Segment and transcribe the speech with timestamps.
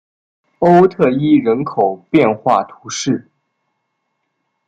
[0.57, 3.29] 欧特伊人口变化图示